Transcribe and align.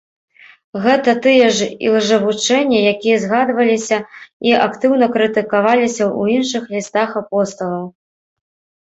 Гэта 0.85 1.11
тыя 1.25 1.49
ж 1.57 1.67
ілжэвучэнні, 1.87 2.79
якія 2.93 3.17
згадваліся 3.27 3.97
і 4.51 4.57
актыўна 4.67 5.13
крытыкаваліся 5.19 6.03
ў 6.19 6.43
іншых 6.43 6.63
лістах 6.77 7.09
апосталаў. 7.27 7.85